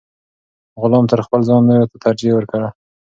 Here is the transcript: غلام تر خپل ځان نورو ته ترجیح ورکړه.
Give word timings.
غلام 0.81 1.05
تر 1.11 1.19
خپل 1.25 1.41
ځان 1.49 1.61
نورو 1.69 1.89
ته 1.91 1.97
ترجیح 2.05 2.31
ورکړه. 2.35 2.69